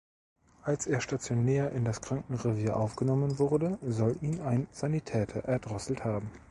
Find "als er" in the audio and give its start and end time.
0.63-0.99